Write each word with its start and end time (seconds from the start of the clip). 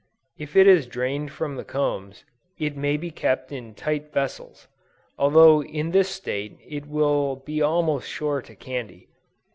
If 0.35 0.55
it 0.55 0.65
is 0.65 0.87
drained 0.87 1.31
from 1.31 1.57
the 1.57 1.63
combs, 1.63 2.25
it 2.57 2.75
may 2.75 2.97
be 2.97 3.11
kept 3.11 3.51
in 3.51 3.75
tight 3.75 4.11
vessels, 4.11 4.67
although 5.19 5.61
in 5.61 5.91
this 5.91 6.09
state 6.09 6.57
it 6.65 6.87
will 6.87 7.35
be 7.35 7.61
almost 7.61 8.09
sure 8.09 8.41
to 8.41 8.55
candy. 8.55 9.09